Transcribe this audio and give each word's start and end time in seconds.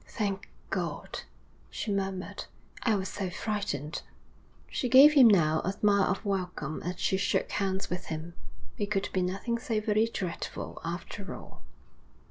'Thank 0.07 0.49
God,' 0.71 1.19
she 1.69 1.91
murmured. 1.91 2.45
'I 2.81 2.95
was 2.95 3.07
so 3.07 3.29
frightened.' 3.29 4.01
She 4.67 4.89
gave 4.89 5.13
him, 5.13 5.27
now, 5.27 5.61
a 5.63 5.73
smile 5.73 6.05
of 6.09 6.25
welcome 6.25 6.81
as 6.81 6.99
she 6.99 7.17
shook 7.17 7.51
hands 7.51 7.91
with 7.91 8.05
him. 8.07 8.33
It 8.79 8.87
could 8.89 9.09
be 9.13 9.21
nothing 9.21 9.59
so 9.59 9.79
very 9.79 10.07
dreadful 10.11 10.81
after 10.83 11.35
all. 11.35 11.61